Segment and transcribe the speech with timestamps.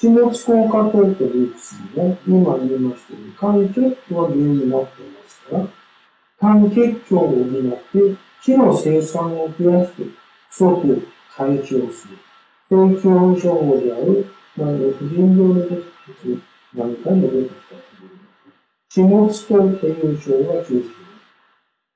[0.00, 5.66] 気持ち効果糖という薬は、今言いましたように、肝血は原因になっていますから、
[6.38, 10.04] 肝血胸を補って気の生産を増やして、
[10.50, 12.18] 不足、解消する。
[12.68, 14.26] そういう基本症法である、
[14.56, 16.42] まあ、婦人病の時
[16.74, 18.94] 何回も出てきたと思います。
[18.94, 20.84] 気持ち糖という症が中心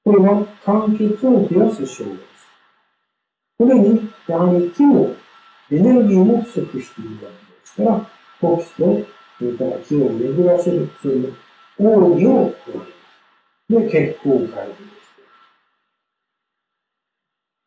[0.05, 2.27] これは肝血を増やす症です。
[3.59, 5.15] これに、やはり気の
[5.71, 8.11] エネルギーも不足しているわけですから、
[8.41, 9.07] 呼気と、
[9.39, 11.35] それから気を巡らせる、そういう
[11.79, 12.57] 奥義を加
[13.71, 13.91] える。
[13.91, 14.87] で、血行を改善して。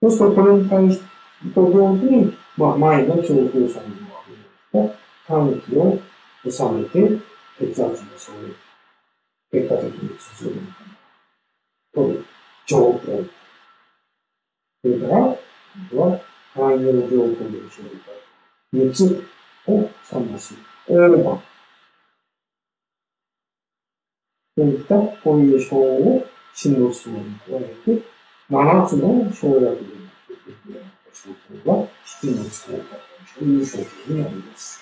[0.01, 1.15] そうすると、これに対して、
[1.53, 4.95] と同時に、まあ、前の調教者にもありました、
[5.27, 5.99] 短気を
[6.49, 7.21] 収めて、
[7.59, 8.55] 血圧も下げる。
[9.51, 10.61] 結果的に進む。
[11.93, 12.25] という
[12.65, 13.29] 状況。
[14.81, 15.37] それから、今
[15.91, 16.19] 度は、
[16.53, 17.89] 肝陽病という症状。
[18.73, 19.25] 熱
[19.67, 20.55] を冷ます。
[20.87, 21.39] オーバー。
[24.55, 28.03] といった、こういう症を心臓質問に加えて、
[28.49, 29.75] 7つの症薬でなっ
[30.27, 31.29] ていくような症
[31.65, 32.83] 状が、七の使い方
[33.39, 34.81] という症状になります。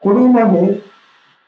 [0.00, 0.82] これまで、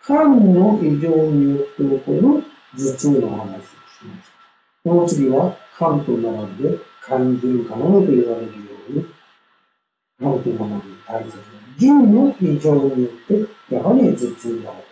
[0.05, 2.45] 肝の異常によって起こる
[2.77, 4.89] 頭痛の話をしました。
[4.89, 9.16] この次は、肝と並んで、肝腎要と言われるように、
[10.19, 11.43] 肝と並んで大切な。
[11.79, 14.85] 腎の異常によって、やはり頭痛が起こ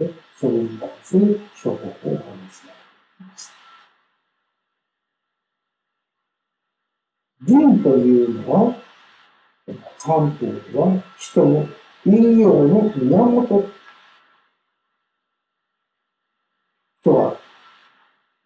[0.00, 2.66] りますので、それに対する処方をお話しい
[3.22, 3.52] ます。
[7.46, 8.74] 腎というのは、
[10.00, 11.68] 漢方では人の
[12.04, 13.70] 陰陽の源
[17.04, 17.36] とは、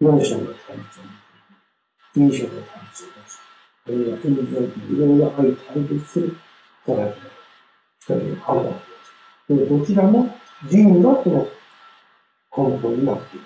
[0.00, 0.76] 4章の体
[2.14, 3.21] 調、2章の体調
[3.86, 3.86] です。
[3.86, 4.42] あるいは、海に
[4.94, 6.36] いろいろあり対立する
[6.86, 7.30] 働きが、
[8.00, 8.72] 二人があるわ
[9.48, 9.70] けです。
[9.70, 10.34] で、どちらも
[10.68, 13.44] 人がこの根本になっている。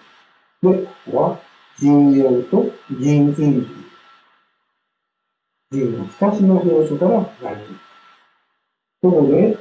[0.63, 1.41] で、ここは
[1.79, 3.67] 人用と人因という、
[5.71, 7.87] 人の二つの要素から成り立つ。
[9.03, 9.59] ところで、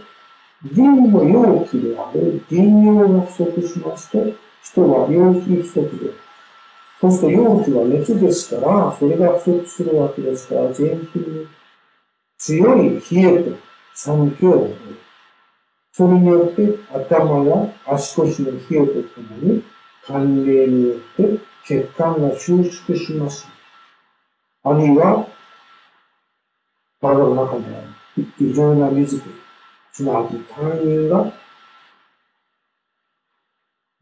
[0.74, 4.26] 人の容器である人用が不足しますと、
[4.64, 6.25] 人は容器不足で、
[7.06, 11.48] そうすると容器は熱ですから、それが不足するわけですから、全身に
[12.38, 13.58] 強い冷えと
[13.94, 14.98] 寒気を覚える。
[15.92, 19.64] それによって頭や足腰の冷えとともに、
[20.04, 23.48] 寒冷によって血管が収縮します。
[24.64, 25.28] あるいは、
[27.02, 27.82] 体の中にあ
[28.18, 29.26] る異常な水気、
[29.92, 31.32] すなわち単位が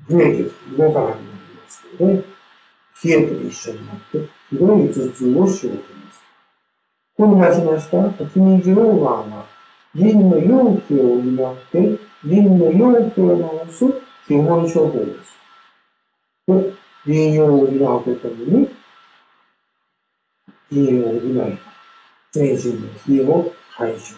[0.09, 0.43] 増えて
[0.77, 2.32] 動かなくなりますので、
[3.03, 6.23] 冷えと一緒になって、ひどい頭痛を生じます。
[7.17, 9.45] ここに出しました、蜂蜜溶岩は、
[9.93, 13.85] 腎の容器を補って、腎の容器を治す
[14.27, 15.37] 基本処方です。
[16.47, 16.73] で、
[17.05, 18.69] 腎用を補うととに、
[20.71, 21.59] 腎を補い、
[22.31, 24.15] 全身の冷えを解消し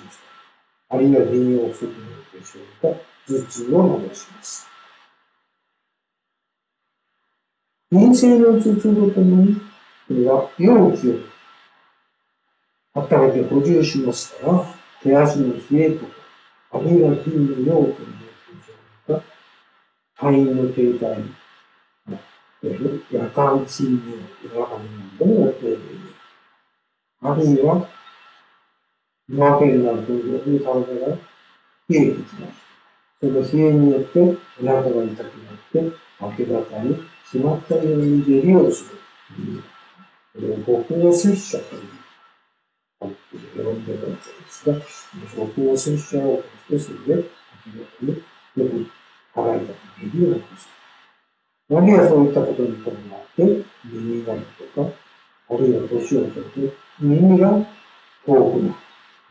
[0.89, 0.95] た。
[0.95, 4.74] あるいは腎用不足によって生じた頭痛を治します。
[7.91, 11.35] 陰性の頭痛とともに、これは容器を
[12.99, 14.65] 温めて補充しますから、
[15.03, 16.11] 手足の冷えとか、
[16.71, 17.95] あるいは筋の用という
[19.07, 19.23] 状況が、
[20.15, 21.35] 肺の停滞に、
[23.11, 24.85] 夜間睡眠、夜間な
[25.19, 25.79] ども起きる。
[27.21, 27.87] あるいは、
[29.29, 31.17] 夜明けになると逆に体が
[31.87, 32.65] 冷えてきます。
[33.19, 35.25] その冷えによってお腹が痛くなっ
[35.71, 38.99] て、明け方に決まったように下痢をする。
[40.33, 41.81] これを極王摂取という。
[43.01, 43.85] 呼ん。
[43.85, 44.75] でるわけですが、
[45.35, 47.29] 極王摂取を起こして、それで、
[47.65, 48.85] 明らかによ
[49.33, 50.69] く払いだと下痢を起こす。
[51.69, 52.95] 何がそういったことに伴っ
[53.35, 54.41] て、耳がり
[54.73, 54.91] とか、
[55.49, 57.49] あるいは年を取って、耳が
[58.25, 58.75] 遠くなる。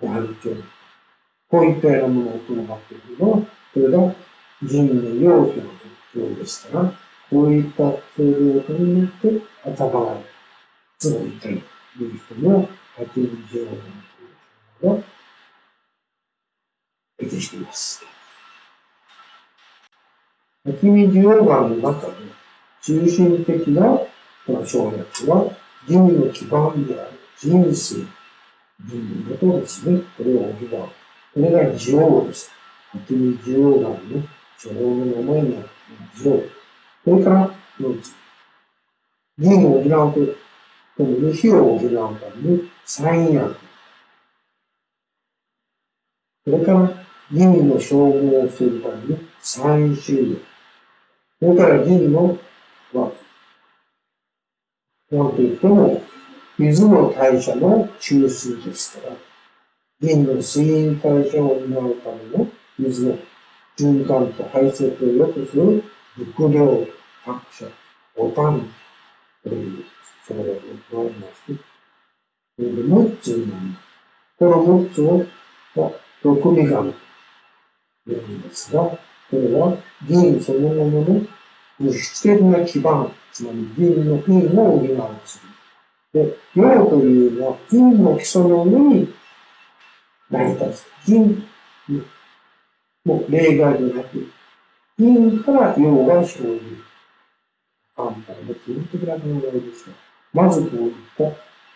[0.03, 0.51] 難聴。
[1.49, 3.47] こういったようなものを伴っているのは、こ
[3.81, 4.15] れが
[4.63, 5.71] 人の容器の
[6.13, 6.93] 特徴ですから、
[7.35, 10.17] こういった行動を取りにって頭が
[11.01, 11.61] つぶいたい
[11.99, 15.03] という人も、発人情報というのが
[17.19, 18.05] 出てきています。
[20.65, 22.13] 秋見需要がの中で
[22.81, 23.83] 中心的な
[24.47, 25.51] この省略は
[25.89, 28.07] 人の基盤である人生、人
[28.93, 30.03] 類のとですね。
[30.17, 30.69] これを補う。
[30.71, 30.91] こ
[31.35, 32.53] れが需要です。
[32.95, 33.97] 秋見需要がの
[34.63, 36.64] 処方の名前になっている需要。
[37.05, 37.51] これから、
[39.39, 40.35] 銀を補うと、
[40.97, 43.57] ともに火を補うために、三薬。
[46.45, 46.91] それから
[47.31, 50.43] 銀の消耗をするために三種類。
[51.41, 52.39] それから銀の
[52.95, 53.13] は、
[55.11, 56.03] なんといっても、
[56.59, 59.17] 水の代謝の中枢ですから、
[60.01, 63.19] 銀の水銀代謝を担うための水の
[63.79, 65.83] 循環と排泄を良くする
[66.17, 66.87] 伏量、
[67.25, 67.67] 拍車、
[68.17, 68.71] ボタン
[69.43, 69.85] という
[70.29, 70.61] 省略を加
[70.93, 71.63] えまして、
[72.57, 73.85] それで6つになります。
[74.39, 75.27] この6つを、
[76.23, 76.99] 六味丸と
[78.07, 78.99] 言うんですが、こ
[79.33, 79.77] れは
[80.09, 81.27] 銀そのものの
[81.81, 85.55] 物質的な基盤、つまり銀の陰を補う薬。
[86.13, 89.15] で、陽というのは陰の基礎の上に
[90.31, 90.87] 成り立つ。
[91.07, 91.45] 銀
[93.05, 94.31] もう例外でなく、
[94.99, 96.61] 陰から陽が生じる。
[97.97, 99.93] 簡単で基本的な考えですが、
[100.33, 101.25] まずこういった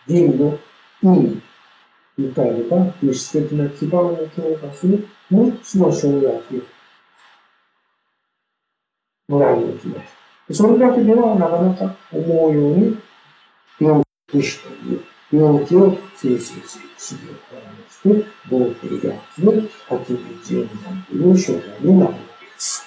[0.07, 0.57] 銀の
[1.01, 1.41] 陰
[2.17, 6.27] に対れば物質的な基盤を強化する6つの省略
[9.29, 10.01] をもらいに行きまし
[10.47, 10.53] た。
[10.53, 12.97] それだけではなかなか思うように
[13.79, 18.09] 病気死という病気を生成する薬をからまして、
[18.49, 20.05] 合計薬の8
[20.41, 22.19] 日4段という症状になりま
[22.57, 22.83] す。